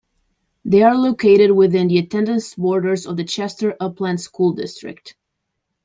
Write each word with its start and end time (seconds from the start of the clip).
They 0.65 0.81
are 0.81 0.95
located 0.97 1.51
within 1.51 1.87
the 1.87 1.99
attendance 1.99 2.55
borders 2.55 3.05
of 3.05 3.17
the 3.17 3.23
Chester 3.23 3.75
Upland 3.79 4.19
School 4.19 4.51
District. 4.51 5.15